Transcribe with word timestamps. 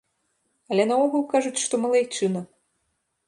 Але 0.71 0.83
наогул, 0.91 1.23
кажуць, 1.35 1.63
што 1.65 1.79
малайчына. 1.83 2.41